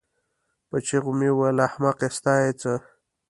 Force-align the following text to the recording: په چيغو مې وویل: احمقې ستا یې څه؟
په 0.69 0.77
چيغو 0.85 1.11
مې 1.19 1.29
وویل: 1.33 1.57
احمقې 1.67 2.07
ستا 2.17 2.33
یې 2.43 2.51
څه؟ 2.61 2.73